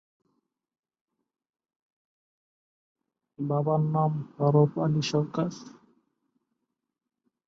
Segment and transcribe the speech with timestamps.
[3.39, 5.51] বাবার নাম হরফ আলী সরকার।